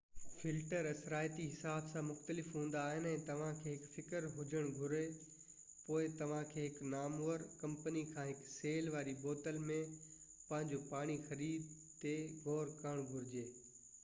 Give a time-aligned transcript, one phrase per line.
[0.35, 5.03] filter اثرائتي حساب سان مختلف هوندا آهن ۽ توهان کي هڪ فڪر هجڻ گهري
[5.89, 11.71] پوءِ توهان کي هڪ نامور ڪمپني کان هڪ سيل واري بوتل ۾ پنهنجو پاڻي خريد
[12.01, 13.45] تي غور ڪرڻ گهرجي